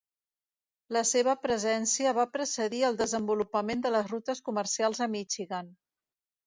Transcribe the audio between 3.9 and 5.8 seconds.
les rutes comercials a Michigan.